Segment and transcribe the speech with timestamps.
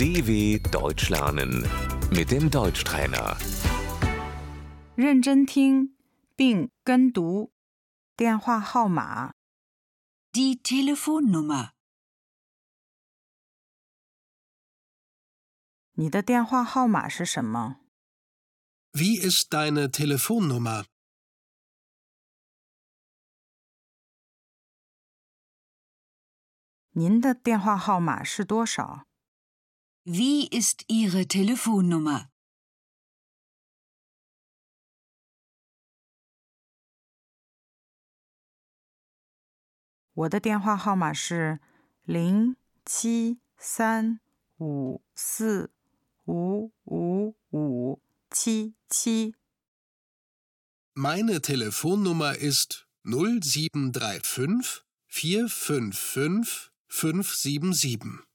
[0.00, 1.62] DW Deutsch lernen
[2.10, 3.36] mit dem Deutschtrainer.
[4.96, 5.94] 认真听
[6.34, 7.52] 并跟读。
[8.16, 9.34] 电话号码：
[10.32, 11.72] Die Telefonnummer.
[15.92, 17.76] 你的电话号码是什么？
[18.92, 20.86] Wie ist deine Telefonnummer?
[26.92, 29.06] 您的电话号码是多少？
[30.03, 32.27] wie ist Ihre Telefonnummer?
[50.95, 58.30] Meine Telefonnummer ist 0735 455 577.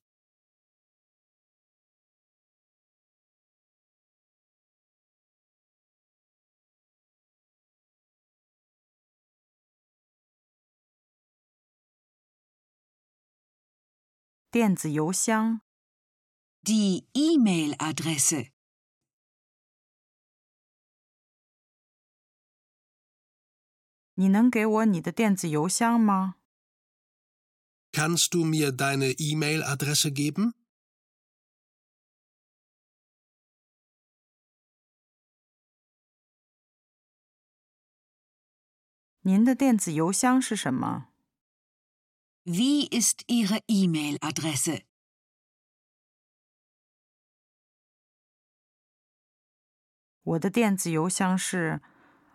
[14.57, 15.61] 电子邮箱
[16.62, 18.53] ：Die E-Mail-Adresse.
[24.15, 26.37] 你能给我你的电子邮箱吗
[27.93, 30.55] ？Kannst du mir deine E-Mail-Adresse geben?
[39.21, 41.09] 您的电子邮箱是什么？
[42.48, 44.80] Wie ist Ihre E-Mail-Adresse?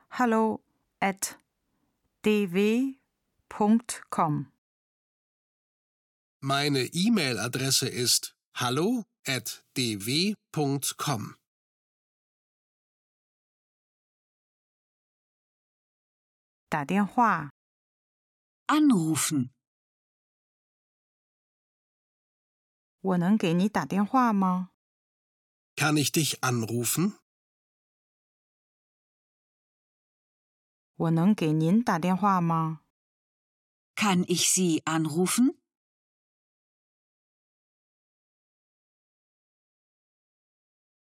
[0.09, 0.59] hello
[1.00, 1.40] at
[2.26, 2.98] dw.com.
[6.42, 11.36] Meine E-Mail-Adresse ist hallo at dw.com.
[18.68, 19.53] Anrufen
[23.00, 24.71] 我能给你打电话吗？
[25.77, 27.19] Kann ich dich anrufen?
[30.97, 32.81] 我能给您打电话吗？
[33.94, 35.59] Kann ich Sie anrufen?